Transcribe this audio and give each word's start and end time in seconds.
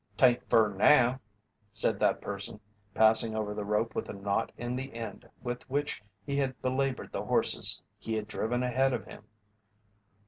"'Tain't 0.17 0.43
fur 0.49 0.67
now," 0.73 1.19
said 1.71 1.99
that 1.99 2.21
person, 2.21 2.59
passing 2.95 3.35
over 3.35 3.53
the 3.53 3.63
rope 3.63 3.93
with 3.93 4.09
a 4.09 4.13
knot 4.13 4.51
in 4.57 4.75
the 4.75 4.91
end 4.95 5.29
with 5.43 5.61
which 5.69 6.01
he 6.25 6.35
had 6.35 6.59
belaboured 6.59 7.11
the 7.11 7.23
horses 7.25 7.79
he 7.99 8.15
had 8.15 8.27
driven 8.27 8.63
ahead 8.63 8.93
of 8.93 9.05
him. 9.05 9.23